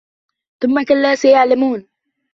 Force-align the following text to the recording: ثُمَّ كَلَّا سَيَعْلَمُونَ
ثُمَّ 0.61 0.83
كَلَّا 0.83 1.15
سَيَعْلَمُونَ 1.15 1.87